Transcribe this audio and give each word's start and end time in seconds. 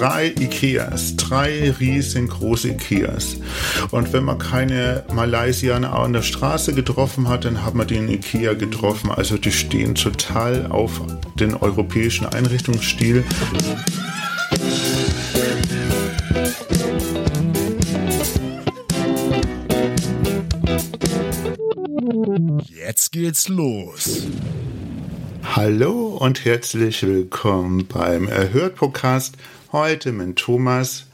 Drei 0.00 0.28
Ikeas, 0.28 1.14
drei 1.16 1.74
riesengroße 1.78 2.70
Ikeas. 2.70 3.36
Und 3.90 4.14
wenn 4.14 4.24
man 4.24 4.38
keine 4.38 5.04
Malaysianer 5.12 5.92
an 5.92 6.14
der 6.14 6.22
Straße 6.22 6.72
getroffen 6.72 7.28
hat, 7.28 7.44
dann 7.44 7.62
hat 7.62 7.74
man 7.74 7.86
den 7.86 8.08
Ikea 8.08 8.54
getroffen. 8.54 9.10
Also 9.10 9.36
die 9.36 9.52
stehen 9.52 9.94
total 9.94 10.68
auf 10.68 11.02
den 11.38 11.54
europäischen 11.54 12.24
Einrichtungsstil. 12.24 13.24
Jetzt 22.86 23.12
geht's 23.12 23.48
los. 23.48 24.22
Hallo 25.42 26.16
und 26.18 26.46
herzlich 26.46 27.02
willkommen 27.02 27.86
beim 27.86 28.28
Erhört-Podcast 28.28 29.36
Heute 29.72 30.10
mit 30.10 30.34
Thomas. 30.34 31.06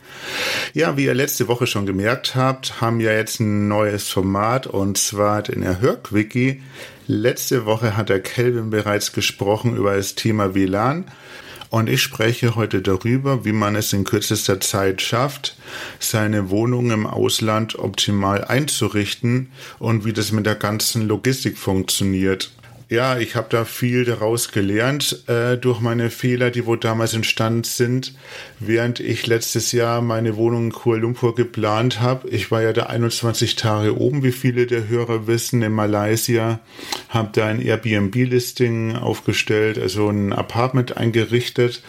Ja, 0.72 0.96
wie 0.96 1.04
ihr 1.04 1.12
letzte 1.12 1.46
Woche 1.46 1.66
schon 1.66 1.84
gemerkt 1.84 2.34
habt, 2.34 2.80
haben 2.80 3.00
wir 3.00 3.14
jetzt 3.14 3.38
ein 3.38 3.68
neues 3.68 4.08
Format 4.08 4.66
und 4.66 4.96
zwar 4.96 5.42
den 5.42 5.62
Erhörquickie. 5.62 6.62
Letzte 7.06 7.66
Woche 7.66 7.98
hat 7.98 8.08
der 8.08 8.20
Kelvin 8.20 8.70
bereits 8.70 9.12
gesprochen 9.12 9.76
über 9.76 9.94
das 9.94 10.14
Thema 10.14 10.54
WLAN. 10.54 11.04
Und 11.68 11.90
ich 11.90 12.00
spreche 12.00 12.56
heute 12.56 12.80
darüber, 12.80 13.44
wie 13.44 13.52
man 13.52 13.76
es 13.76 13.92
in 13.92 14.04
kürzester 14.04 14.58
Zeit 14.58 15.02
schafft, 15.02 15.58
seine 15.98 16.48
Wohnung 16.48 16.92
im 16.92 17.06
Ausland 17.06 17.78
optimal 17.78 18.42
einzurichten 18.42 19.50
und 19.78 20.06
wie 20.06 20.14
das 20.14 20.32
mit 20.32 20.46
der 20.46 20.54
ganzen 20.54 21.06
Logistik 21.06 21.58
funktioniert. 21.58 22.52
Ja, 22.88 23.18
ich 23.18 23.34
habe 23.34 23.48
da 23.50 23.64
viel 23.64 24.04
daraus 24.04 24.52
gelernt 24.52 25.28
äh, 25.28 25.56
durch 25.58 25.80
meine 25.80 26.08
Fehler, 26.08 26.52
die 26.52 26.66
wohl 26.66 26.78
damals 26.78 27.14
entstanden 27.14 27.64
sind, 27.64 28.14
während 28.60 29.00
ich 29.00 29.26
letztes 29.26 29.72
Jahr 29.72 30.00
meine 30.00 30.36
Wohnung 30.36 30.66
in 30.66 30.72
Kuala 30.72 31.00
Lumpur 31.02 31.34
geplant 31.34 32.00
habe. 32.00 32.28
Ich 32.28 32.52
war 32.52 32.62
ja 32.62 32.72
da 32.72 32.84
21 32.84 33.56
Tage 33.56 33.98
oben, 33.98 34.22
wie 34.22 34.30
viele 34.30 34.66
der 34.66 34.86
Hörer 34.86 35.26
wissen, 35.26 35.62
in 35.62 35.72
Malaysia, 35.72 36.60
habe 37.08 37.30
da 37.32 37.46
ein 37.46 37.60
Airbnb-Listing 37.60 38.94
aufgestellt, 38.94 39.78
also 39.78 40.08
ein 40.08 40.32
Apartment 40.32 40.96
eingerichtet, 40.96 41.82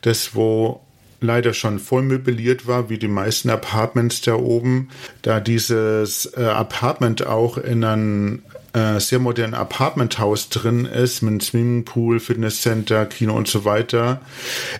das 0.00 0.34
wo 0.34 0.80
leider 1.20 1.54
schon 1.54 1.78
voll 1.78 2.02
möbliert 2.02 2.66
war, 2.66 2.90
wie 2.90 2.98
die 2.98 3.06
meisten 3.06 3.48
Apartments 3.48 4.22
da 4.22 4.34
oben, 4.34 4.88
da 5.22 5.38
dieses 5.38 6.26
äh, 6.36 6.42
Apartment 6.42 7.24
auch 7.24 7.58
in 7.58 7.84
einem 7.84 8.42
äh, 8.72 9.00
sehr 9.00 9.18
modernen 9.18 9.54
Apartmenthaus 9.54 10.48
drin 10.48 10.86
ist, 10.86 11.22
mit 11.22 11.42
Swimmingpool, 11.42 12.20
Fitnesscenter, 12.20 13.06
Kino 13.06 13.34
und 13.34 13.48
so 13.48 13.64
weiter, 13.64 14.20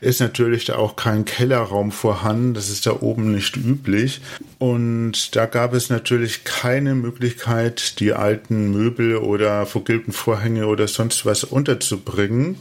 ist 0.01 0.21
natürlich 0.21 0.65
da 0.65 0.77
auch 0.77 0.97
kein 0.97 1.25
Kellerraum 1.25 1.93
vorhanden. 1.93 2.55
Das 2.55 2.71
ist 2.71 2.87
da 2.87 3.01
oben 3.01 3.33
nicht 3.33 3.57
üblich. 3.57 4.21
Und 4.59 5.35
da 5.35 5.47
gab 5.47 5.75
es 5.75 5.91
natürlich 5.91 6.45
keine 6.45 6.95
Möglichkeit, 6.95 7.99
die 7.99 8.13
alten 8.13 8.71
Möbel 8.71 9.17
oder 9.17 9.67
vergilbten 9.67 10.13
Vorhänge 10.13 10.69
oder 10.69 10.87
sonst 10.87 11.27
was 11.27 11.45
unterzubringen. 11.45 12.57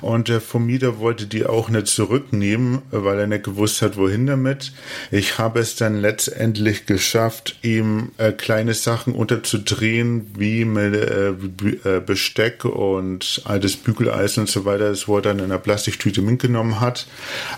Und 0.00 0.28
der 0.28 0.40
Vermieter 0.40 1.00
wollte 1.00 1.26
die 1.26 1.44
auch 1.44 1.68
nicht 1.68 1.88
zurücknehmen, 1.88 2.82
weil 2.92 3.18
er 3.18 3.26
nicht 3.26 3.44
gewusst 3.44 3.82
hat, 3.82 3.96
wohin 3.96 4.26
damit. 4.26 4.72
Ich 5.10 5.38
habe 5.38 5.60
es 5.60 5.74
dann 5.74 6.00
letztendlich 6.00 6.86
geschafft, 6.86 7.58
ihm 7.62 8.12
äh, 8.18 8.32
kleine 8.32 8.74
Sachen 8.74 9.12
unterzudrehen, 9.12 10.30
wie 10.38 10.61
mit 10.64 10.94
äh, 10.94 11.30
äh, 11.30 12.00
Besteck 12.00 12.64
und 12.64 13.42
altes 13.44 13.76
Bügeleisen 13.76 14.42
und 14.42 14.48
so 14.48 14.64
weiter, 14.64 14.90
das 14.90 15.08
er 15.08 15.22
dann 15.22 15.38
in 15.38 15.46
einer 15.46 15.58
Plastiktüte 15.58 16.22
mitgenommen 16.22 16.80
hat. 16.80 17.06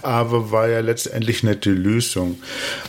Aber 0.03 0.50
war 0.50 0.69
ja 0.69 0.81
letztendlich 0.81 1.42
nicht 1.42 1.65
die 1.65 1.70
Lösung. 1.70 2.38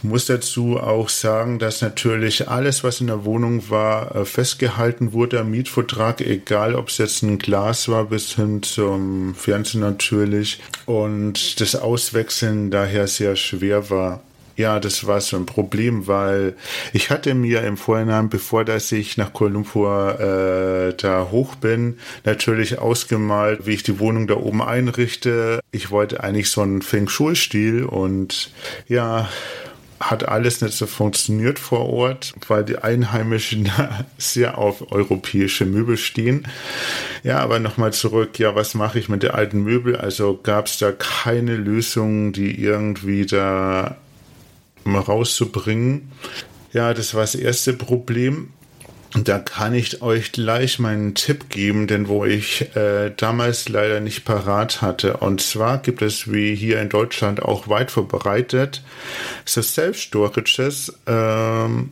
Muss 0.01 0.25
dazu 0.25 0.77
auch 0.77 1.09
sagen, 1.09 1.59
dass 1.59 1.81
natürlich 1.81 2.47
alles, 2.47 2.83
was 2.83 3.01
in 3.01 3.07
der 3.07 3.25
Wohnung 3.25 3.69
war, 3.69 4.15
äh, 4.15 4.25
festgehalten 4.25 5.13
wurde 5.13 5.39
am 5.39 5.51
Mietvertrag, 5.51 6.21
egal 6.21 6.75
ob 6.75 6.89
es 6.89 6.97
jetzt 6.97 7.23
ein 7.23 7.37
Glas 7.37 7.87
war 7.87 8.05
bis 8.05 8.35
hin 8.35 8.63
zum 8.63 9.35
Fernsehen 9.35 9.81
natürlich. 9.81 10.61
Und 10.85 11.61
das 11.61 11.75
Auswechseln 11.75 12.71
daher 12.71 13.07
sehr 13.07 13.35
schwer 13.35 13.89
war. 13.89 14.24
Ja, 14.55 14.79
das 14.79 15.05
war 15.05 15.19
so 15.19 15.35
ein 15.35 15.45
Problem, 15.45 16.07
weil 16.07 16.55
ich 16.93 17.09
hatte 17.09 17.33
mir 17.33 17.61
im 17.63 17.75
Vorhinein, 17.75 18.29
bevor 18.29 18.63
dass 18.63 18.91
ich 18.91 19.17
nach 19.17 19.33
Kuala 19.33 20.11
äh, 20.89 20.93
da 20.95 21.27
hoch 21.29 21.55
bin, 21.55 21.97
natürlich 22.23 22.79
ausgemalt, 22.79 23.65
wie 23.65 23.73
ich 23.73 23.83
die 23.83 23.99
Wohnung 23.99 24.27
da 24.27 24.35
oben 24.35 24.61
einrichte. 24.61 25.59
Ich 25.71 25.91
wollte 25.91 26.23
eigentlich 26.23 26.49
so 26.49 26.61
einen 26.61 26.81
Feng 26.81 27.09
Shui-Stil 27.09 27.83
und 27.83 28.51
ja, 28.87 29.27
hat 29.99 30.27
alles 30.27 30.61
nicht 30.61 30.73
so 30.73 30.85
funktioniert 30.87 31.57
vor 31.57 31.89
Ort, 31.89 32.33
weil 32.47 32.63
die 32.63 32.77
Einheimischen 32.77 33.71
sehr 34.17 34.57
auf 34.57 34.91
europäische 34.91 35.65
Möbel 35.65 35.97
stehen. 35.97 36.47
Ja, 37.23 37.39
aber 37.39 37.59
nochmal 37.59 37.93
zurück, 37.93 38.37
ja, 38.39 38.55
was 38.55 38.73
mache 38.73 38.99
ich 38.99 39.09
mit 39.09 39.23
den 39.23 39.31
alten 39.31 39.63
Möbel? 39.63 39.95
Also 39.95 40.39
gab 40.41 40.67
es 40.67 40.77
da 40.77 40.91
keine 40.91 41.55
Lösung, 41.55 42.33
die 42.33 42.61
irgendwie 42.61 43.25
da 43.25 43.97
mal 44.85 45.01
rauszubringen. 45.01 46.11
Ja, 46.73 46.93
das 46.93 47.13
war 47.13 47.21
das 47.21 47.35
erste 47.35 47.73
Problem. 47.73 48.53
Da 49.23 49.39
kann 49.39 49.73
ich 49.73 50.01
euch 50.01 50.33
gleich 50.33 50.77
meinen 50.77 51.15
Tipp 51.15 51.49
geben, 51.49 51.87
denn 51.87 52.09
wo 52.09 52.25
ich 52.25 52.75
äh, 52.75 53.11
damals 53.15 53.69
leider 53.69 54.01
nicht 54.01 54.25
parat 54.25 54.81
hatte. 54.81 55.17
Und 55.17 55.41
zwar 55.41 55.77
gibt 55.77 56.01
es 56.01 56.31
wie 56.33 56.53
hier 56.53 56.81
in 56.81 56.89
Deutschland 56.89 57.41
auch 57.41 57.69
weit 57.69 57.91
verbreitet 57.91 58.81
so 59.45 59.61
Self-Storages, 59.61 60.93
ähm, 61.05 61.91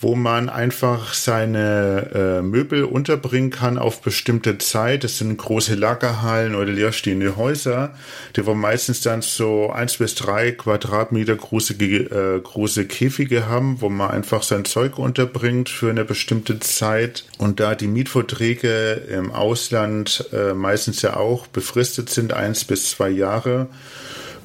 wo 0.00 0.14
man 0.14 0.48
einfach 0.48 1.14
seine 1.14 2.10
äh, 2.12 2.42
Möbel 2.42 2.84
unterbringen 2.84 3.50
kann 3.50 3.78
auf 3.78 4.02
bestimmte 4.02 4.58
Zeit. 4.58 5.04
Das 5.04 5.18
sind 5.18 5.36
große 5.36 5.74
Lagerhallen 5.74 6.54
oder 6.54 6.72
leerstehende 6.72 7.36
Häuser, 7.36 7.94
die 8.36 8.44
wo 8.44 8.54
meistens 8.54 9.00
dann 9.00 9.22
so 9.22 9.70
eins 9.70 9.96
bis 9.98 10.16
drei 10.16 10.52
Quadratmeter 10.52 11.36
große, 11.36 11.74
äh, 11.74 12.40
große 12.40 12.86
Käfige 12.86 13.46
haben, 13.46 13.80
wo 13.80 13.88
man 13.88 14.10
einfach 14.10 14.42
sein 14.42 14.64
Zeug 14.64 14.98
unterbringt 14.98 15.68
für 15.68 15.90
eine 15.90 16.04
bestimmte 16.04 16.57
Zeit. 16.60 17.24
Und 17.38 17.60
da 17.60 17.74
die 17.74 17.86
Mietverträge 17.86 18.92
im 19.08 19.32
Ausland 19.32 20.28
äh, 20.32 20.54
meistens 20.54 21.02
ja 21.02 21.16
auch 21.16 21.46
befristet 21.46 22.10
sind, 22.10 22.32
eins 22.32 22.64
bis 22.64 22.90
zwei 22.90 23.10
Jahre, 23.10 23.68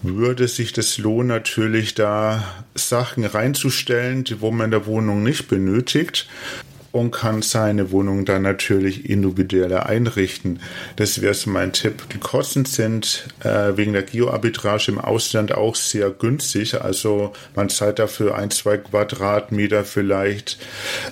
würde 0.02 0.48
sich 0.48 0.74
das 0.74 0.98
lohnen, 0.98 1.28
natürlich 1.28 1.96
da 1.96 2.44
Sachen 2.76 3.24
reinzustellen, 3.24 4.26
die 4.26 4.42
wo 4.42 4.52
man 4.52 4.66
in 4.66 4.72
der 4.72 4.86
Wohnung 4.86 5.24
nicht 5.24 5.48
benötigt 5.48 6.28
und 6.94 7.10
kann 7.10 7.42
seine 7.42 7.92
Wohnung 7.92 8.24
dann 8.24 8.44
natürlich 8.44 9.10
individueller 9.10 9.88
einrichten. 9.88 10.60
Das 10.96 11.22
wäre 11.22 11.34
so 11.34 11.50
mein 11.50 11.74
Tipp. 11.74 12.04
Die 12.14 12.20
Kosten 12.20 12.66
sind 12.66 13.26
äh, 13.44 13.76
wegen 13.76 13.94
der 13.94 14.04
Geoarbitrage 14.04 14.92
im 14.92 15.00
Ausland 15.00 15.56
auch 15.56 15.76
sehr 15.76 16.12
günstig. 16.12 16.80
Also 16.80 17.34
man 17.56 17.70
zahlt 17.70 17.98
dafür 17.98 18.36
ein, 18.36 18.52
zwei 18.52 18.78
Quadratmeter 18.78 19.84
vielleicht 19.86 20.60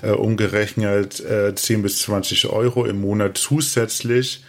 äh, 0.04 0.12
umgerechnet 0.12 1.20
äh, 1.20 1.56
10 1.56 1.82
bis 1.82 2.04
20 2.04 2.46
Euro 2.50 2.86
im 2.86 3.02
Monat 3.02 3.40
zusätzlich 3.40 4.44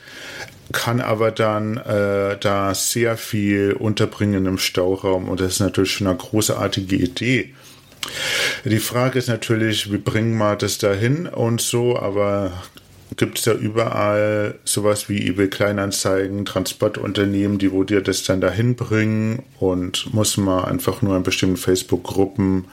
kann 0.73 1.01
aber 1.01 1.33
dann 1.33 1.77
äh, 1.77 2.39
da 2.39 2.75
sehr 2.75 3.19
viel 3.19 3.75
unterbringen 3.79 4.47
im 4.47 4.57
Stauraum 4.57 5.29
und 5.29 5.41
das 5.41 5.55
ist 5.55 5.61
natürlich 5.61 5.93
schon 5.93 6.07
eine 6.07 6.17
großartige 6.17 6.97
Idee. 6.97 7.53
Die 8.65 8.79
Frage 8.79 9.19
ist 9.19 9.29
natürlich, 9.29 9.93
wie 9.93 9.99
bringen 9.99 10.37
wir 10.37 10.57
das 10.57 10.79
dahin 10.79 11.27
und 11.27 11.61
so, 11.61 11.99
aber 11.99 12.53
gibt 13.17 13.39
es 13.39 13.45
ja 13.45 13.53
überall 13.53 14.59
sowas 14.65 15.09
wie 15.09 15.27
eBay 15.27 15.49
Kleinanzeigen, 15.49 16.45
Transportunternehmen, 16.45 17.59
die 17.59 17.73
wo 17.73 17.85
dir 17.85 18.01
das 18.01 18.25
dann 18.25 18.41
dahin 18.41 18.77
bringen 18.77 19.43
und 19.59 20.13
muss 20.15 20.37
man 20.37 20.65
einfach 20.65 21.03
nur 21.03 21.17
in 21.17 21.23
bestimmten 21.23 21.57
Facebook-Gruppen 21.57 22.67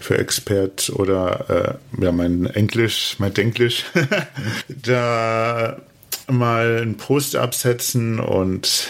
für 0.00 0.18
Experts 0.18 0.90
oder 0.90 1.78
äh, 1.98 2.04
ja 2.04 2.12
mein 2.12 2.46
Englisch, 2.46 3.16
mein 3.18 3.34
Denglisch, 3.34 3.84
da 4.68 5.76
mal 6.28 6.78
einen 6.82 6.96
Post 6.96 7.36
absetzen 7.36 8.20
und 8.20 8.88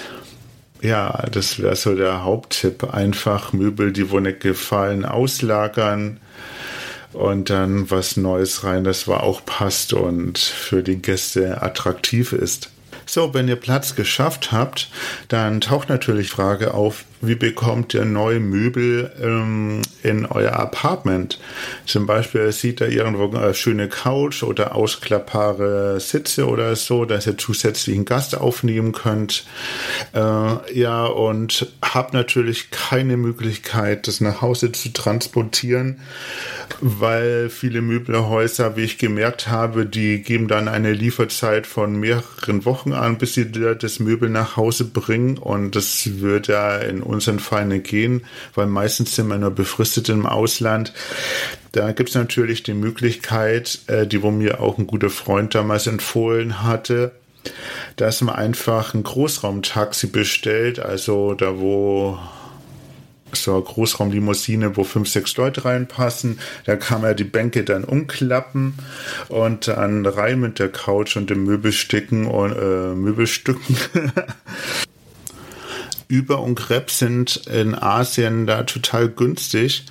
ja, 0.82 1.24
das 1.30 1.60
wäre 1.60 1.76
so 1.76 1.94
der 1.94 2.24
Haupttipp. 2.24 2.92
Einfach 2.92 3.52
Möbel, 3.52 3.92
die 3.92 4.10
wo 4.10 4.20
nicht 4.20 4.40
gefallen, 4.40 5.04
auslagern 5.04 6.20
und 7.12 7.50
dann 7.50 7.90
was 7.90 8.16
Neues 8.16 8.64
rein, 8.64 8.84
das 8.84 9.06
war 9.06 9.22
auch 9.22 9.44
passt 9.44 9.92
und 9.92 10.38
für 10.38 10.82
die 10.82 11.00
Gäste 11.00 11.62
attraktiv 11.62 12.32
ist. 12.32 12.70
So, 13.06 13.34
wenn 13.34 13.48
ihr 13.48 13.56
Platz 13.56 13.94
geschafft 13.94 14.52
habt, 14.52 14.88
dann 15.28 15.60
taucht 15.60 15.88
natürlich 15.88 16.30
Frage 16.30 16.74
auf, 16.74 17.04
wie 17.22 17.36
bekommt 17.36 17.94
ihr 17.94 18.04
neue 18.04 18.40
Möbel 18.40 19.12
ähm, 19.22 19.80
in 20.02 20.26
euer 20.26 20.54
Apartment? 20.54 21.38
Zum 21.86 22.04
Beispiel 22.06 22.50
sieht 22.50 22.80
da 22.80 22.86
irgendwo 22.86 23.34
eine 23.34 23.54
schöne 23.54 23.88
Couch 23.88 24.42
oder 24.42 24.74
ausklappbare 24.74 26.00
Sitze 26.00 26.48
oder 26.48 26.74
so, 26.74 27.04
dass 27.04 27.28
ihr 27.28 27.38
zusätzlichen 27.38 28.04
Gast 28.04 28.36
aufnehmen 28.36 28.90
könnt. 28.90 29.46
Äh, 30.12 30.78
ja, 30.78 31.04
und 31.06 31.72
habt 31.80 32.12
natürlich 32.12 32.70
keine 32.70 33.16
Möglichkeit, 33.16 34.08
das 34.08 34.20
nach 34.20 34.42
Hause 34.42 34.72
zu 34.72 34.92
transportieren 34.92 36.00
weil 36.80 37.48
viele 37.48 37.80
Möbelhäuser, 37.80 38.76
wie 38.76 38.82
ich 38.82 38.98
gemerkt 38.98 39.48
habe, 39.48 39.86
die 39.86 40.22
geben 40.22 40.48
dann 40.48 40.68
eine 40.68 40.92
Lieferzeit 40.92 41.66
von 41.66 41.98
mehreren 41.98 42.64
Wochen 42.64 42.92
an, 42.92 43.18
bis 43.18 43.34
sie 43.34 43.50
das 43.50 44.00
Möbel 44.00 44.28
nach 44.28 44.56
Hause 44.56 44.84
bringen 44.84 45.38
und 45.38 45.76
das 45.76 46.20
wird 46.20 46.48
ja 46.48 46.76
in 46.76 47.02
unseren 47.12 47.38
Fall 47.38 47.62
gehen, 47.80 48.24
weil 48.54 48.66
meistens 48.66 49.14
sind 49.14 49.28
wir 49.28 49.38
nur 49.38 49.50
befristet 49.50 50.08
im 50.08 50.26
Ausland. 50.26 50.92
Da 51.72 51.92
gibt 51.92 52.10
es 52.10 52.14
natürlich 52.14 52.62
die 52.62 52.74
Möglichkeit, 52.74 53.80
äh, 53.86 54.06
die 54.06 54.22
wo 54.22 54.30
mir 54.30 54.60
auch 54.60 54.78
ein 54.78 54.86
guter 54.86 55.10
Freund 55.10 55.54
damals 55.54 55.86
empfohlen 55.86 56.62
hatte, 56.62 57.12
dass 57.96 58.20
man 58.20 58.34
einfach 58.34 58.94
ein 58.94 59.02
Großraumtaxi 59.02 60.08
bestellt, 60.08 60.78
also 60.78 61.34
da 61.34 61.58
wo 61.58 62.18
so 63.34 63.54
eine 63.54 63.62
Großraumlimousine, 63.62 64.76
wo 64.76 64.84
fünf, 64.84 65.08
sechs 65.08 65.36
Leute 65.36 65.64
reinpassen. 65.64 66.38
Da 66.64 66.76
kann 66.76 67.02
man 67.02 67.16
die 67.16 67.24
Bänke 67.24 67.64
dann 67.64 67.84
umklappen 67.84 68.74
und 69.28 69.68
dann 69.68 70.04
rein 70.06 70.40
mit 70.40 70.58
der 70.58 70.68
Couch 70.68 71.16
und 71.16 71.30
den 71.30 71.44
Möbelstücken 71.44 72.26
und 72.26 72.52
äh, 72.52 72.94
Möbelstücken. 72.94 73.76
Über 76.12 76.42
und 76.42 76.56
Crepe 76.56 76.92
sind 76.92 77.46
in 77.46 77.74
Asien 77.74 78.46
da 78.46 78.64
total 78.64 79.08
günstig. 79.08 79.86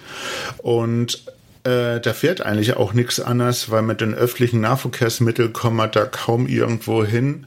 Und 0.59 1.23
äh, 1.63 1.99
da 1.99 2.13
fährt 2.13 2.41
eigentlich 2.41 2.75
auch 2.75 2.93
nichts 2.93 3.19
anderes, 3.19 3.69
weil 3.69 3.83
mit 3.83 4.01
den 4.01 4.15
öffentlichen 4.15 4.61
Nahverkehrsmitteln 4.61 5.53
kommt 5.53 5.75
man 5.75 5.91
da 5.91 6.05
kaum 6.05 6.47
irgendwo 6.47 7.03
hin, 7.03 7.45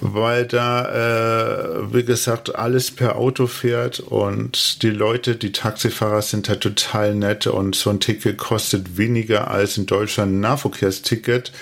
weil 0.00 0.46
da, 0.46 1.82
äh, 1.82 1.92
wie 1.92 2.04
gesagt, 2.04 2.54
alles 2.54 2.90
per 2.90 3.16
Auto 3.16 3.46
fährt 3.46 4.00
und 4.00 4.82
die 4.82 4.90
Leute, 4.90 5.36
die 5.36 5.52
Taxifahrer 5.52 6.22
sind 6.22 6.48
da 6.48 6.54
total 6.54 7.14
nett 7.14 7.46
und 7.46 7.74
so 7.74 7.90
ein 7.90 8.00
Ticket 8.00 8.38
kostet 8.38 8.96
weniger 8.96 9.50
als 9.50 9.76
in 9.76 9.84
Deutschland 9.84 10.32
ein 10.32 10.40
Nahverkehrsticket, 10.40 11.52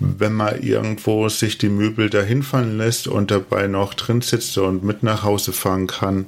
wenn 0.00 0.32
man 0.32 0.60
irgendwo 0.60 1.28
sich 1.28 1.56
die 1.56 1.68
Möbel 1.68 2.10
da 2.10 2.22
hinfahren 2.22 2.76
lässt 2.76 3.06
und 3.06 3.30
dabei 3.30 3.68
noch 3.68 3.94
drin 3.94 4.22
sitzt 4.22 4.58
und 4.58 4.82
mit 4.82 5.04
nach 5.04 5.22
Hause 5.22 5.52
fahren 5.52 5.86
kann. 5.86 6.26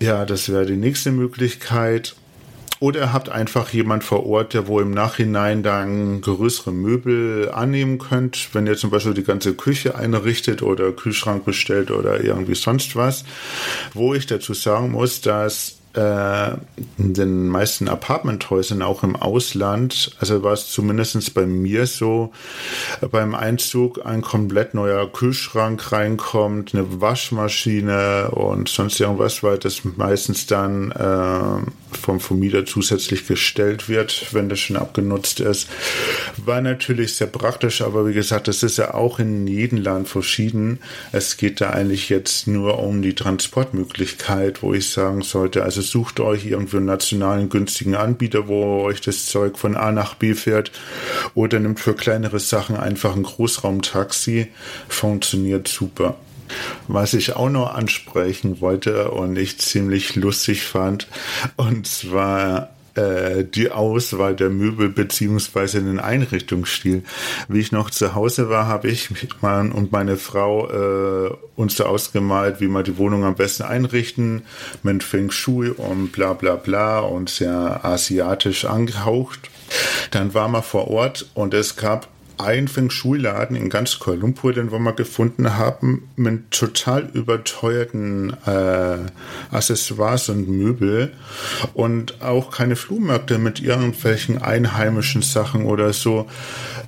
Ja, 0.00 0.24
das 0.24 0.48
wäre 0.48 0.66
die 0.66 0.76
nächste 0.76 1.12
Möglichkeit. 1.12 2.16
Oder 2.80 3.12
habt 3.12 3.28
einfach 3.28 3.70
jemand 3.70 4.04
vor 4.04 4.24
Ort, 4.26 4.54
der 4.54 4.68
wo 4.68 4.78
im 4.78 4.92
Nachhinein 4.92 5.62
dann 5.62 6.20
größere 6.20 6.72
Möbel 6.72 7.50
annehmen 7.50 7.98
könnt, 7.98 8.54
wenn 8.54 8.66
ihr 8.66 8.76
zum 8.76 8.90
Beispiel 8.90 9.14
die 9.14 9.24
ganze 9.24 9.54
Küche 9.54 9.96
einrichtet 9.96 10.62
oder 10.62 10.92
Kühlschrank 10.92 11.44
bestellt 11.44 11.90
oder 11.90 12.22
irgendwie 12.22 12.54
sonst 12.54 12.94
was. 12.94 13.24
Wo 13.94 14.14
ich 14.14 14.26
dazu 14.26 14.54
sagen 14.54 14.92
muss, 14.92 15.20
dass 15.20 15.77
äh, 15.98 16.56
in 16.96 17.14
den 17.14 17.48
meisten 17.48 17.88
Apartmenthäusern 17.88 18.82
auch 18.82 19.02
im 19.02 19.16
Ausland, 19.16 20.12
also 20.20 20.42
war 20.44 20.52
es 20.52 20.68
zumindest 20.68 21.34
bei 21.34 21.44
mir 21.46 21.86
so, 21.86 22.32
beim 23.10 23.34
Einzug 23.34 24.06
ein 24.06 24.22
komplett 24.22 24.74
neuer 24.74 25.10
Kühlschrank 25.12 25.90
reinkommt, 25.90 26.74
eine 26.74 27.00
Waschmaschine 27.00 28.30
und 28.30 28.68
sonst 28.68 29.00
irgendwas, 29.00 29.42
weil 29.42 29.58
das 29.58 29.82
meistens 29.84 30.46
dann 30.46 30.92
äh, 30.92 31.96
vom 31.96 32.20
Vermieter 32.20 32.64
zusätzlich 32.64 33.26
gestellt 33.26 33.88
wird, 33.88 34.32
wenn 34.32 34.48
das 34.48 34.60
schon 34.60 34.76
abgenutzt 34.76 35.40
ist. 35.40 35.68
War 36.36 36.60
natürlich 36.60 37.14
sehr 37.14 37.26
praktisch, 37.26 37.82
aber 37.82 38.06
wie 38.06 38.14
gesagt, 38.14 38.46
das 38.46 38.62
ist 38.62 38.78
ja 38.78 38.94
auch 38.94 39.18
in 39.18 39.46
jedem 39.46 39.78
Land 39.78 40.08
verschieden. 40.08 40.78
Es 41.12 41.36
geht 41.36 41.60
da 41.60 41.70
eigentlich 41.70 42.08
jetzt 42.08 42.46
nur 42.46 42.78
um 42.78 43.02
die 43.02 43.14
Transportmöglichkeit, 43.14 44.62
wo 44.62 44.74
ich 44.74 44.90
sagen 44.90 45.22
sollte, 45.22 45.64
also 45.64 45.87
sucht 45.90 46.20
euch 46.20 46.46
irgendwie 46.46 46.78
einen 46.78 46.86
nationalen 46.86 47.48
günstigen 47.48 47.94
Anbieter, 47.94 48.48
wo 48.48 48.82
euch 48.82 49.00
das 49.00 49.26
Zeug 49.26 49.58
von 49.58 49.76
A 49.76 49.92
nach 49.92 50.14
B 50.14 50.34
fährt 50.34 50.70
oder 51.34 51.58
nimmt 51.58 51.80
für 51.80 51.94
kleinere 51.94 52.40
Sachen 52.40 52.76
einfach 52.76 53.14
ein 53.14 53.22
Großraumtaxi. 53.22 54.48
Funktioniert 54.88 55.68
super. 55.68 56.16
Was 56.86 57.14
ich 57.14 57.36
auch 57.36 57.50
noch 57.50 57.74
ansprechen 57.74 58.60
wollte 58.60 59.10
und 59.10 59.36
ich 59.36 59.58
ziemlich 59.58 60.16
lustig 60.16 60.62
fand, 60.62 61.06
und 61.56 61.86
zwar 61.86 62.70
äh, 62.98 63.44
die 63.44 63.70
Auswahl 63.70 64.34
der 64.34 64.50
Möbel 64.50 64.88
beziehungsweise 64.88 65.80
den 65.80 66.00
Einrichtungsstil. 66.00 67.04
Wie 67.48 67.60
ich 67.60 67.72
noch 67.72 67.90
zu 67.90 68.14
Hause 68.14 68.48
war, 68.48 68.66
habe 68.66 68.88
ich 68.88 69.08
mein, 69.40 69.70
und 69.70 69.92
meine 69.92 70.16
Frau 70.16 70.68
äh, 70.68 71.30
uns 71.56 71.76
so 71.76 71.84
ausgemalt, 71.84 72.60
wie 72.60 72.68
man 72.68 72.84
die 72.84 72.98
Wohnung 72.98 73.24
am 73.24 73.34
besten 73.34 73.62
einrichten, 73.62 74.42
mit 74.82 75.02
Feng 75.02 75.30
Shui 75.30 75.70
und 75.70 76.12
bla 76.12 76.32
bla 76.32 76.56
bla 76.56 77.00
und 77.00 77.30
sehr 77.30 77.84
asiatisch 77.84 78.64
angehaucht. 78.64 79.50
Dann 80.10 80.34
war 80.34 80.48
man 80.48 80.62
vor 80.62 80.88
Ort 80.88 81.28
und 81.34 81.54
es 81.54 81.76
gab 81.76 82.08
ein 82.38 82.68
Feng 82.68 82.90
Shui-Laden 82.90 83.56
in 83.56 83.68
ganz 83.68 83.98
Kuala 83.98 84.20
Lumpur, 84.20 84.52
den 84.52 84.72
wir 84.72 84.78
mal 84.78 84.92
gefunden 84.92 85.56
haben, 85.56 86.08
mit 86.16 86.50
total 86.50 87.10
überteuerten 87.12 88.36
äh, 88.46 88.98
Accessoires 89.50 90.28
und 90.28 90.48
Möbel 90.48 91.12
und 91.74 92.22
auch 92.22 92.50
keine 92.50 92.76
Flohmärkte 92.76 93.38
mit 93.38 93.60
irgendwelchen 93.60 94.40
einheimischen 94.40 95.22
Sachen 95.22 95.64
oder 95.64 95.92
so. 95.92 96.26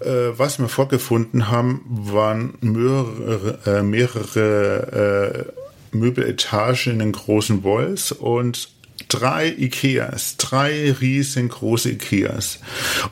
Äh, 0.01 0.39
was 0.39 0.59
wir 0.59 0.69
vorgefunden 0.69 1.49
haben, 1.49 1.83
waren 1.89 2.55
mehrere, 2.61 3.59
äh, 3.67 3.83
mehrere 3.83 5.53
äh, 5.93 5.97
Möbeletagen 5.97 6.93
in 6.93 6.99
den 7.01 7.13
großen 7.13 7.65
Walls 7.65 8.13
und 8.13 8.69
drei 9.09 9.49
Ikeas, 9.57 10.37
drei 10.37 10.93
riesengroße 10.93 11.91
Ikeas. 11.91 12.61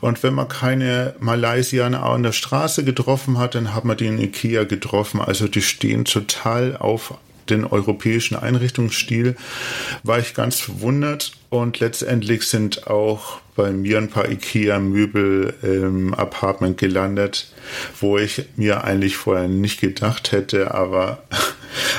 Und 0.01 0.23
wenn 0.23 0.33
man 0.33 0.47
keine 0.47 1.15
Malaysianer 1.19 2.03
an 2.03 2.23
der 2.23 2.31
Straße 2.31 2.83
getroffen 2.83 3.37
hat, 3.37 3.55
dann 3.55 3.73
hat 3.73 3.85
man 3.85 3.97
den 3.97 4.19
Ikea 4.19 4.63
getroffen. 4.63 5.21
Also 5.21 5.47
die 5.47 5.61
stehen 5.61 6.05
total 6.05 6.77
auf 6.77 7.13
den 7.49 7.65
europäischen 7.65 8.35
Einrichtungsstil, 8.35 9.35
war 10.03 10.19
ich 10.19 10.33
ganz 10.33 10.59
verwundert 10.59 11.31
und 11.49 11.79
letztendlich 11.79 12.43
sind 12.43 12.87
auch 12.87 13.39
bei 13.55 13.71
mir 13.71 13.97
ein 13.97 14.09
paar 14.09 14.29
IKEA-Möbel 14.29 15.53
im 15.63 16.13
Apartment 16.13 16.77
gelandet, 16.77 17.51
wo 17.99 18.17
ich 18.17 18.45
mir 18.55 18.83
eigentlich 18.83 19.17
vorher 19.17 19.47
nicht 19.47 19.81
gedacht 19.81 20.31
hätte, 20.31 20.73
aber 20.73 21.23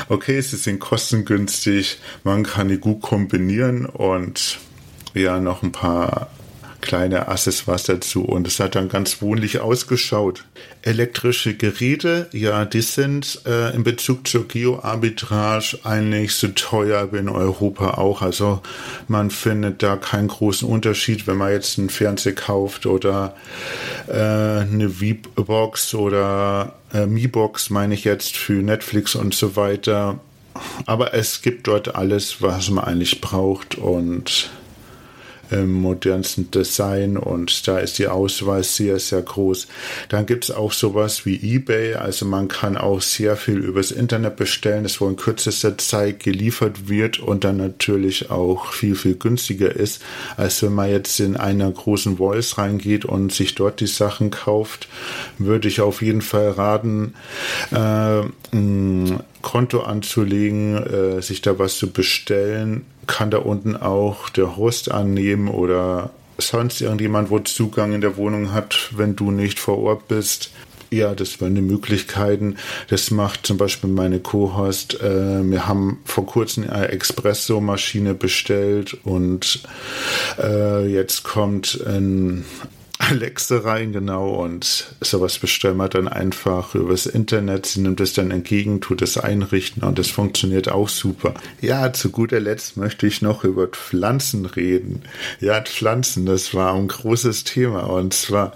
okay, 0.09 0.41
sie 0.41 0.57
sind 0.57 0.79
kostengünstig, 0.79 1.99
man 2.23 2.43
kann 2.43 2.69
die 2.69 2.77
gut 2.77 3.01
kombinieren 3.01 3.85
und 3.85 4.59
ja, 5.13 5.39
noch 5.39 5.63
ein 5.63 5.71
paar 5.71 6.29
kleine 6.81 7.27
Accessoires 7.27 7.83
dazu 7.83 8.23
und 8.23 8.47
es 8.47 8.59
hat 8.59 8.75
dann 8.75 8.89
ganz 8.89 9.21
wohnlich 9.21 9.59
ausgeschaut. 9.59 10.45
Elektrische 10.81 11.55
Geräte, 11.55 12.27
ja, 12.31 12.65
die 12.65 12.81
sind 12.81 13.41
äh, 13.45 13.73
in 13.75 13.83
Bezug 13.83 14.27
zur 14.27 14.47
Geoarbitrage 14.47 15.79
eigentlich 15.83 16.35
so 16.35 16.47
teuer 16.49 17.11
wie 17.11 17.17
in 17.17 17.29
Europa 17.29 17.91
auch. 17.91 18.21
Also 18.21 18.61
man 19.07 19.29
findet 19.29 19.83
da 19.83 19.95
keinen 19.95 20.27
großen 20.27 20.67
Unterschied, 20.67 21.27
wenn 21.27 21.37
man 21.37 21.51
jetzt 21.51 21.77
einen 21.77 21.89
Fernseher 21.89 22.33
kauft 22.33 22.85
oder 22.85 23.35
äh, 24.07 24.13
eine 24.13 24.89
V-Box 24.89 25.93
oder 25.93 26.75
äh, 26.93 27.05
Mi-Box, 27.05 27.69
meine 27.69 27.93
ich 27.93 28.03
jetzt, 28.03 28.35
für 28.35 28.61
Netflix 28.61 29.15
und 29.15 29.33
so 29.33 29.55
weiter. 29.55 30.19
Aber 30.85 31.13
es 31.13 31.41
gibt 31.41 31.67
dort 31.67 31.95
alles, 31.95 32.41
was 32.41 32.69
man 32.69 32.83
eigentlich 32.83 33.21
braucht 33.21 33.75
und 33.75 34.49
im 35.51 35.73
modernsten 35.73 36.49
Design 36.51 37.17
und 37.17 37.67
da 37.67 37.79
ist 37.79 37.99
die 37.99 38.07
Auswahl 38.07 38.63
sehr, 38.63 38.99
sehr 38.99 39.21
groß. 39.21 39.67
Dann 40.09 40.25
gibt 40.25 40.45
es 40.45 40.51
auch 40.51 40.71
sowas 40.71 41.25
wie 41.25 41.35
eBay, 41.55 41.95
also 41.95 42.25
man 42.25 42.47
kann 42.47 42.77
auch 42.77 43.01
sehr 43.01 43.35
viel 43.35 43.57
übers 43.57 43.91
Internet 43.91 44.35
bestellen, 44.35 44.83
das 44.83 45.01
wo 45.01 45.07
in 45.07 45.15
kürzester 45.15 45.77
Zeit 45.77 46.21
geliefert 46.21 46.87
wird 46.89 47.19
und 47.19 47.43
dann 47.43 47.57
natürlich 47.57 48.31
auch 48.31 48.73
viel, 48.73 48.95
viel 48.95 49.15
günstiger 49.15 49.75
ist, 49.75 50.01
als 50.37 50.63
wenn 50.63 50.73
man 50.73 50.89
jetzt 50.89 51.19
in 51.19 51.35
einer 51.35 51.69
großen 51.69 52.17
Voice 52.17 52.57
reingeht 52.57 53.05
und 53.05 53.33
sich 53.33 53.55
dort 53.55 53.79
die 53.79 53.87
Sachen 53.87 54.31
kauft, 54.31 54.87
würde 55.37 55.67
ich 55.67 55.81
auf 55.81 56.01
jeden 56.01 56.21
Fall 56.21 56.51
raten, 56.51 57.13
äh, 57.71 58.21
ein 58.53 59.19
Konto 59.41 59.81
anzulegen, 59.81 60.77
äh, 60.77 61.21
sich 61.21 61.41
da 61.41 61.59
was 61.59 61.77
zu 61.77 61.91
bestellen, 61.91 62.85
kann 63.07 63.31
da 63.31 63.39
unten 63.39 63.75
auch 63.75 64.29
der 64.29 64.57
Host 64.57 64.91
annehmen 64.91 65.47
oder 65.47 66.11
sonst 66.37 66.81
irgendjemand, 66.81 67.29
wo 67.29 67.39
Zugang 67.39 67.93
in 67.93 68.01
der 68.01 68.17
Wohnung 68.17 68.53
hat, 68.53 68.89
wenn 68.95 69.15
du 69.15 69.31
nicht 69.31 69.59
vor 69.59 69.79
Ort 69.79 70.07
bist. 70.07 70.51
Ja, 70.93 71.15
das 71.15 71.39
wären 71.39 71.55
die 71.55 71.61
Möglichkeiten. 71.61 72.57
Das 72.89 73.11
macht 73.11 73.47
zum 73.47 73.57
Beispiel 73.57 73.89
meine 73.89 74.19
Co-Host. 74.19 74.99
Äh, 75.01 75.49
wir 75.49 75.65
haben 75.67 75.99
vor 76.03 76.25
kurzem 76.25 76.69
eine 76.69 76.91
Espresso-Maschine 76.91 78.13
bestellt 78.13 78.97
und 79.05 79.61
äh, 80.37 80.85
jetzt 80.87 81.23
kommt 81.23 81.79
ein 81.87 82.43
Alexa 83.11 83.59
rein, 83.59 83.91
genau, 83.91 84.29
und 84.29 84.95
sowas 85.01 85.37
bestellen 85.37 85.75
wir 85.75 85.89
dann 85.89 86.07
einfach 86.07 86.75
übers 86.75 87.05
Internet. 87.05 87.65
Sie 87.65 87.81
nimmt 87.81 87.99
es 87.99 88.13
dann 88.13 88.31
entgegen, 88.31 88.79
tut 88.79 89.01
es 89.01 89.17
einrichten 89.17 89.83
und 89.83 89.99
es 89.99 90.09
funktioniert 90.09 90.71
auch 90.71 90.87
super. 90.87 91.33
Ja, 91.59 91.91
zu 91.91 92.09
guter 92.09 92.39
Letzt 92.39 92.77
möchte 92.77 93.07
ich 93.07 93.21
noch 93.21 93.43
über 93.43 93.67
Pflanzen 93.67 94.45
reden. 94.45 95.01
Ja, 95.41 95.61
Pflanzen, 95.61 96.25
das 96.25 96.53
war 96.53 96.73
ein 96.73 96.87
großes 96.87 97.43
Thema 97.43 97.81
und 97.81 98.13
zwar 98.13 98.53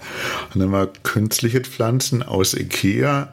nehmen 0.54 0.72
wir 0.72 0.90
künstliche 1.02 1.60
Pflanzen 1.60 2.22
aus 2.22 2.54
Ikea 2.54 3.28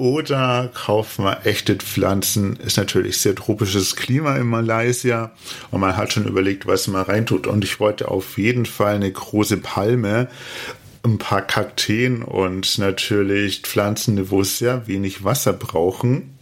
oder 0.00 0.70
kaufen 0.72 1.26
wir 1.26 1.44
echte 1.44 1.76
Pflanzen. 1.76 2.56
Ist 2.56 2.78
natürlich 2.78 3.18
sehr 3.18 3.34
tropisches 3.34 3.96
Klima 3.96 4.36
in 4.36 4.46
Malaysia 4.46 5.30
und 5.70 5.80
man 5.80 5.94
hat 5.94 6.14
schon 6.14 6.26
überlegt, 6.26 6.66
was 6.66 6.88
man 6.88 7.02
reintut. 7.02 7.46
Und 7.46 7.64
ich 7.64 7.80
wollte 7.80 8.08
auf 8.08 8.38
jeden 8.38 8.64
Fall 8.64 8.94
eine 8.94 9.12
große 9.12 9.58
Palme, 9.58 10.28
ein 11.02 11.18
paar 11.18 11.42
Kakteen 11.42 12.22
und 12.22 12.78
natürlich 12.78 13.60
Pflanzen, 13.60 14.30
wo 14.30 14.42
sehr 14.42 14.86
wenig 14.86 15.22
Wasser 15.22 15.52
brauchen. 15.52 16.34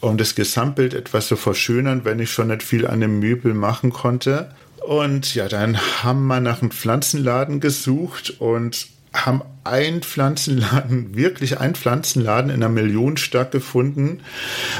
Um 0.00 0.18
das 0.18 0.34
Gesamtbild 0.34 0.92
etwas 0.92 1.28
zu 1.28 1.36
verschönern, 1.36 2.04
wenn 2.04 2.20
ich 2.20 2.30
schon 2.30 2.48
nicht 2.48 2.62
viel 2.62 2.86
an 2.86 3.00
dem 3.00 3.18
Möbel 3.18 3.54
machen 3.54 3.94
konnte. 3.94 4.50
Und 4.86 5.34
ja, 5.34 5.48
dann 5.48 5.78
haben 6.04 6.26
wir 6.26 6.40
nach 6.40 6.60
einem 6.60 6.70
Pflanzenladen 6.70 7.60
gesucht 7.60 8.36
und 8.40 8.88
haben 9.14 9.40
ein 9.68 10.02
Pflanzenladen, 10.02 11.14
wirklich 11.16 11.58
ein 11.58 11.74
Pflanzenladen 11.74 12.50
in 12.50 12.56
einer 12.62 12.68
Millionenstadt 12.68 13.52
gefunden, 13.52 14.20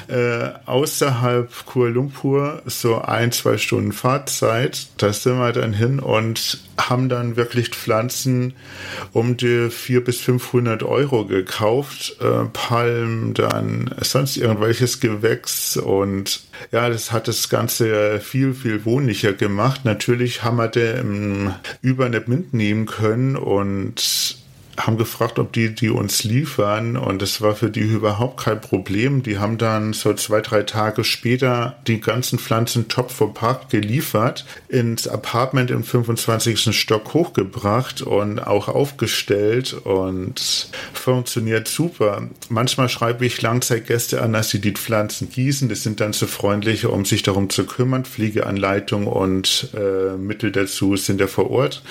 äh, 0.08 0.50
außerhalb 0.66 1.66
Kuala 1.66 1.96
Lumpur, 1.96 2.62
so 2.66 3.00
ein, 3.00 3.32
zwei 3.32 3.58
Stunden 3.58 3.92
Fahrzeit. 3.92 4.88
Da 4.98 5.12
sind 5.12 5.38
wir 5.38 5.52
dann 5.52 5.72
hin 5.72 5.98
und 5.98 6.58
haben 6.78 7.08
dann 7.08 7.36
wirklich 7.36 7.70
Pflanzen 7.70 8.54
um 9.12 9.36
die 9.36 9.70
400 9.70 10.04
bis 10.04 10.20
500 10.20 10.82
Euro 10.82 11.24
gekauft. 11.24 12.16
Äh, 12.20 12.46
Palmen, 12.52 13.34
dann 13.34 13.94
sonst 14.00 14.36
irgendwelches 14.36 15.00
Gewächs 15.00 15.76
und 15.76 16.42
ja, 16.72 16.88
das 16.88 17.12
hat 17.12 17.28
das 17.28 17.48
Ganze 17.48 18.20
viel, 18.20 18.54
viel 18.54 18.84
wohnlicher 18.84 19.32
gemacht. 19.32 19.84
Natürlich 19.84 20.42
haben 20.42 20.56
wir 20.56 20.68
den 20.68 20.96
im 20.96 21.54
Über 21.82 22.08
nicht 22.08 22.28
mitnehmen 22.28 22.86
können 22.86 23.36
und 23.36 24.45
haben 24.76 24.98
gefragt, 24.98 25.38
ob 25.38 25.52
die 25.52 25.74
die 25.74 25.90
uns 25.90 26.24
liefern 26.24 26.96
und 26.96 27.22
es 27.22 27.40
war 27.40 27.54
für 27.54 27.70
die 27.70 27.80
überhaupt 27.80 28.44
kein 28.44 28.60
Problem. 28.60 29.22
Die 29.22 29.38
haben 29.38 29.58
dann 29.58 29.92
so 29.92 30.12
zwei, 30.14 30.40
drei 30.40 30.62
Tage 30.62 31.04
später 31.04 31.76
die 31.86 32.00
ganzen 32.00 32.38
Pflanzen 32.38 32.88
top 32.88 33.10
verpackt 33.10 33.70
geliefert, 33.70 34.44
ins 34.68 35.08
Apartment 35.08 35.70
im 35.70 35.84
25. 35.84 36.76
Stock 36.76 37.14
hochgebracht 37.14 38.02
und 38.02 38.38
auch 38.38 38.68
aufgestellt 38.68 39.72
und 39.72 40.70
funktioniert 40.92 41.68
super. 41.68 42.28
Manchmal 42.48 42.88
schreibe 42.88 43.24
ich 43.24 43.40
Langzeitgäste 43.40 44.22
an, 44.22 44.32
dass 44.32 44.50
sie 44.50 44.60
die 44.60 44.72
Pflanzen 44.72 45.30
gießen. 45.30 45.68
Das 45.68 45.82
sind 45.82 46.00
dann 46.00 46.12
zu 46.12 46.26
freundlich, 46.26 46.86
um 46.86 47.04
sich 47.04 47.22
darum 47.22 47.50
zu 47.50 47.64
kümmern. 47.64 48.04
Pflegeanleitung 48.04 49.06
und 49.06 49.68
äh, 49.74 50.16
Mittel 50.16 50.52
dazu 50.52 50.96
sind 50.96 51.20
ja 51.20 51.26
vor 51.26 51.50
Ort. 51.50 51.82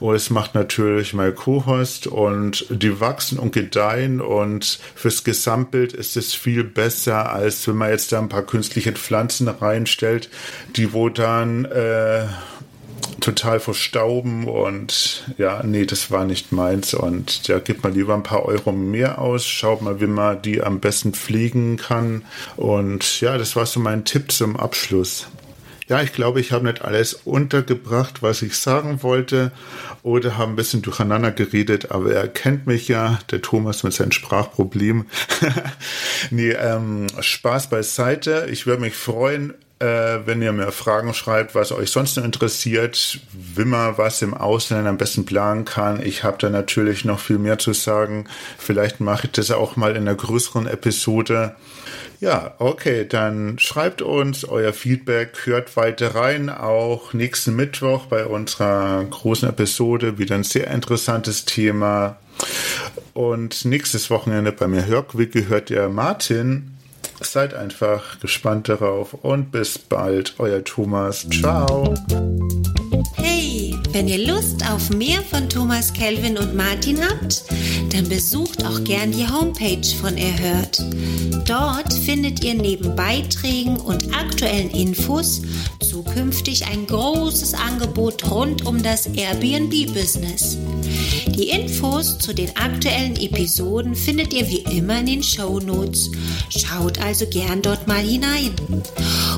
Und 0.00 0.14
es 0.14 0.30
macht 0.30 0.54
natürlich 0.54 1.14
mal 1.14 1.32
Co-Host 1.32 2.06
die 2.70 3.00
wachsen 3.00 3.38
und 3.38 3.52
gedeihen 3.52 4.20
und 4.20 4.78
fürs 4.94 5.24
Gesamtbild 5.24 5.92
ist 5.92 6.16
es 6.16 6.34
viel 6.34 6.64
besser, 6.64 7.32
als 7.32 7.66
wenn 7.68 7.76
man 7.76 7.90
jetzt 7.90 8.12
da 8.12 8.18
ein 8.18 8.28
paar 8.28 8.42
künstliche 8.42 8.92
Pflanzen 8.92 9.48
reinstellt, 9.48 10.28
die 10.76 10.92
wo 10.92 11.08
dann 11.08 11.64
äh, 11.64 12.26
total 13.20 13.60
verstauben 13.60 14.46
und 14.46 15.24
ja, 15.38 15.62
nee, 15.62 15.86
das 15.86 16.10
war 16.10 16.24
nicht 16.24 16.52
meins 16.52 16.92
und 16.94 17.48
da 17.48 17.58
gibt 17.58 17.82
man 17.82 17.94
lieber 17.94 18.14
ein 18.14 18.22
paar 18.22 18.44
Euro 18.44 18.72
mehr 18.72 19.20
aus, 19.20 19.46
schaut 19.46 19.82
mal, 19.82 20.00
wie 20.00 20.06
man 20.06 20.42
die 20.42 20.62
am 20.62 20.80
besten 20.80 21.12
pflegen 21.12 21.76
kann 21.76 22.24
und 22.56 23.20
ja, 23.20 23.38
das 23.38 23.56
war 23.56 23.66
so 23.66 23.80
mein 23.80 24.04
Tipp 24.04 24.32
zum 24.32 24.56
Abschluss. 24.56 25.28
Ja, 25.88 26.00
ich 26.02 26.12
glaube, 26.12 26.40
ich 26.40 26.52
habe 26.52 26.64
nicht 26.64 26.82
alles 26.82 27.14
untergebracht, 27.14 28.22
was 28.22 28.42
ich 28.42 28.56
sagen 28.56 29.02
wollte 29.02 29.52
oder 30.02 30.38
habe 30.38 30.52
ein 30.52 30.56
bisschen 30.56 30.82
durcheinander 30.82 31.32
geredet, 31.32 31.90
aber 31.90 32.12
er 32.12 32.28
kennt 32.28 32.66
mich 32.66 32.88
ja, 32.88 33.18
der 33.30 33.42
Thomas 33.42 33.82
mit 33.82 33.92
seinem 33.92 34.12
Sprachproblem. 34.12 35.06
nee, 36.30 36.50
ähm, 36.50 37.06
Spaß 37.20 37.68
beiseite. 37.70 38.48
Ich 38.50 38.66
würde 38.66 38.82
mich 38.82 38.94
freuen, 38.94 39.54
äh, 39.82 40.26
wenn 40.26 40.40
ihr 40.42 40.52
mir 40.52 40.70
Fragen 40.70 41.12
schreibt, 41.12 41.56
was 41.56 41.72
euch 41.72 41.90
sonst 41.90 42.16
noch 42.16 42.24
interessiert, 42.24 43.18
wie 43.32 43.64
man 43.64 43.98
was 43.98 44.22
im 44.22 44.32
Ausland 44.32 44.86
am 44.86 44.96
besten 44.96 45.24
planen 45.24 45.64
kann. 45.64 46.00
Ich 46.00 46.22
habe 46.22 46.38
da 46.38 46.50
natürlich 46.50 47.04
noch 47.04 47.18
viel 47.18 47.38
mehr 47.38 47.58
zu 47.58 47.72
sagen. 47.72 48.26
Vielleicht 48.58 49.00
mache 49.00 49.26
ich 49.26 49.32
das 49.32 49.50
auch 49.50 49.74
mal 49.74 49.96
in 49.96 50.08
einer 50.08 50.14
größeren 50.14 50.68
Episode. 50.68 51.56
Ja, 52.20 52.54
okay, 52.58 53.04
dann 53.08 53.58
schreibt 53.58 54.00
uns 54.00 54.44
euer 54.44 54.72
Feedback, 54.72 55.36
hört 55.44 55.76
weiter 55.76 56.14
rein, 56.14 56.48
auch 56.48 57.12
nächsten 57.12 57.56
Mittwoch 57.56 58.06
bei 58.06 58.24
unserer 58.24 59.02
großen 59.02 59.48
Episode, 59.48 60.18
wieder 60.18 60.36
ein 60.36 60.44
sehr 60.44 60.68
interessantes 60.68 61.44
Thema. 61.44 62.18
Und 63.14 63.64
nächstes 63.64 64.08
Wochenende 64.10 64.52
bei 64.52 64.68
mir 64.68 64.86
Hörquick 64.86 65.48
hört 65.48 65.70
ihr 65.70 65.88
Martin. 65.88 66.71
Seid 67.24 67.54
einfach 67.54 68.20
gespannt 68.20 68.68
darauf 68.68 69.14
und 69.14 69.52
bis 69.52 69.78
bald, 69.78 70.34
euer 70.38 70.62
Thomas. 70.64 71.26
Ciao. 71.30 71.94
Wenn 73.92 74.08
ihr 74.08 74.26
Lust 74.26 74.64
auf 74.70 74.88
mehr 74.88 75.20
von 75.22 75.50
Thomas 75.50 75.92
Kelvin 75.92 76.38
und 76.38 76.54
Martin 76.54 76.98
habt, 77.02 77.44
dann 77.90 78.08
besucht 78.08 78.64
auch 78.64 78.82
gern 78.84 79.12
die 79.12 79.28
Homepage 79.28 79.86
von 80.00 80.16
Erhört. 80.16 80.82
Dort 81.46 81.92
findet 81.92 82.42
ihr 82.42 82.54
neben 82.54 82.96
Beiträgen 82.96 83.76
und 83.76 84.14
aktuellen 84.14 84.70
Infos 84.70 85.42
zukünftig 85.92 86.64
ein 86.66 86.86
großes 86.86 87.52
Angebot 87.52 88.30
rund 88.30 88.64
um 88.64 88.82
das 88.82 89.06
Airbnb-Business. 89.06 90.56
Die 91.28 91.50
Infos 91.50 92.18
zu 92.18 92.34
den 92.34 92.56
aktuellen 92.56 93.16
Episoden 93.16 93.94
findet 93.94 94.32
ihr 94.32 94.48
wie 94.48 94.64
immer 94.76 95.00
in 95.00 95.06
den 95.06 95.22
Show 95.22 95.60
Notes. 95.60 96.10
Schaut 96.48 96.98
also 96.98 97.26
gern 97.26 97.60
dort 97.60 97.86
mal 97.88 98.02
hinein. 98.02 98.52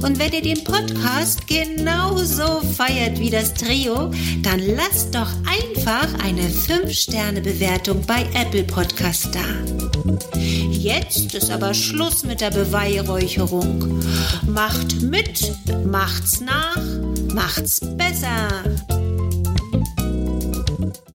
Und 0.03 0.19
wenn 0.19 0.33
ihr 0.33 0.43
den 0.43 0.63
Podcast 0.63 1.47
genauso 1.47 2.61
feiert 2.77 3.19
wie 3.19 3.31
das 3.31 3.55
Trio, 3.55 4.11
dann 4.45 4.61
lasst 4.61 5.15
doch 5.15 5.31
einfach 5.47 6.23
eine 6.23 6.43
5-Sterne-Bewertung 6.43 8.03
bei 8.07 8.27
Apple 8.35 8.65
Podcast 8.65 9.31
da. 9.35 10.11
Jetzt 10.71 11.35
ist 11.35 11.51
aber 11.51 11.73
Schluss 11.73 12.25
mit 12.25 12.43
der 12.43 12.51
Beweihräucherung. 12.51 14.03
Macht 14.47 15.01
mit, 15.01 15.51
macht's 15.87 16.41
nach, 16.41 16.77
macht's 17.33 17.81
besser. 17.97 18.49